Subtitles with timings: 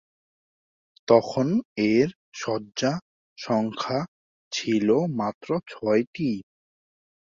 [1.07, 1.47] তখন
[1.91, 2.07] এর
[2.33, 2.99] শয্যার
[3.37, 3.99] সংখ্যা
[4.51, 4.87] ছিল
[5.19, 6.31] মাত্র ছয়টি।